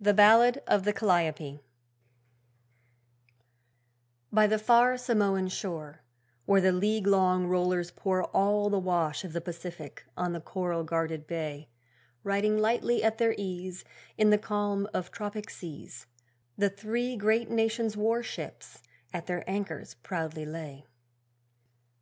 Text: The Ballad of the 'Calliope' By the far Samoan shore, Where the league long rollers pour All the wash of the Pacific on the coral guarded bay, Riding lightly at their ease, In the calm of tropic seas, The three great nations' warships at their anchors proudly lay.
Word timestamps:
The 0.00 0.14
Ballad 0.14 0.62
of 0.66 0.84
the 0.84 0.94
'Calliope' 0.94 1.60
By 4.32 4.46
the 4.46 4.58
far 4.58 4.96
Samoan 4.96 5.48
shore, 5.48 6.00
Where 6.46 6.62
the 6.62 6.72
league 6.72 7.06
long 7.06 7.46
rollers 7.46 7.90
pour 7.90 8.24
All 8.34 8.70
the 8.70 8.78
wash 8.78 9.22
of 9.22 9.34
the 9.34 9.42
Pacific 9.42 10.06
on 10.16 10.32
the 10.32 10.40
coral 10.40 10.82
guarded 10.82 11.26
bay, 11.26 11.68
Riding 12.22 12.56
lightly 12.56 13.04
at 13.04 13.18
their 13.18 13.34
ease, 13.36 13.84
In 14.16 14.30
the 14.30 14.38
calm 14.38 14.88
of 14.94 15.10
tropic 15.10 15.50
seas, 15.50 16.06
The 16.56 16.70
three 16.70 17.14
great 17.14 17.50
nations' 17.50 17.98
warships 17.98 18.82
at 19.12 19.26
their 19.26 19.44
anchors 19.46 19.92
proudly 19.92 20.46
lay. 20.46 20.86